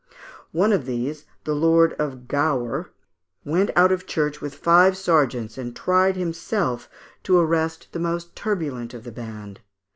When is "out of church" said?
3.75-4.41